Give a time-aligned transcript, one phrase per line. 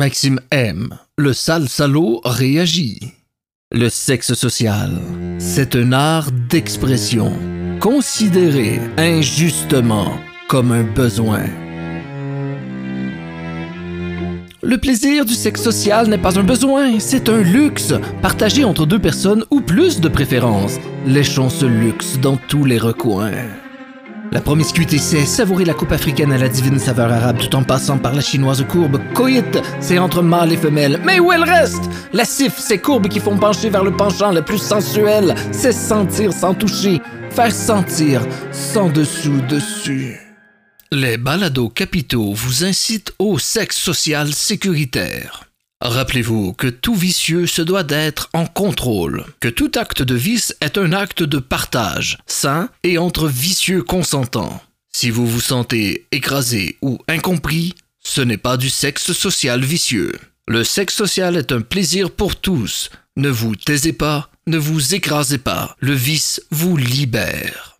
[0.00, 0.96] Maxime aime.
[1.18, 3.00] Le sale salaud réagit.
[3.70, 4.98] Le sexe social,
[5.38, 7.34] c'est un art d'expression,
[7.80, 10.16] considéré injustement
[10.48, 11.44] comme un besoin.
[14.62, 17.92] Le plaisir du sexe social n'est pas un besoin, c'est un luxe,
[18.22, 20.78] partagé entre deux personnes ou plus de préférence.
[21.04, 23.32] Léchons ce luxe dans tous les recoins.
[24.32, 27.98] La promiscuité, c'est savourer la coupe africaine à la divine saveur arabe tout en passant
[27.98, 29.00] par la chinoise courbe.
[29.12, 31.00] Coït, c'est entre mâle et femelle.
[31.04, 31.82] Mais où est le reste?
[32.12, 35.34] La sif, c'est courbes qui font pencher vers le penchant le plus sensuel.
[35.50, 37.02] C'est sentir sans toucher.
[37.30, 38.22] Faire sentir
[38.52, 40.16] sans dessous dessus.
[40.92, 45.49] Les balados capitaux vous incitent au sexe social sécuritaire.
[45.82, 50.76] Rappelez-vous que tout vicieux se doit d'être en contrôle, que tout acte de vice est
[50.76, 54.62] un acte de partage, sain et entre vicieux consentants.
[54.92, 60.12] Si vous vous sentez écrasé ou incompris, ce n'est pas du sexe social vicieux.
[60.46, 62.90] Le sexe social est un plaisir pour tous.
[63.16, 65.76] Ne vous taisez pas, ne vous écrasez pas.
[65.80, 67.79] Le vice vous libère.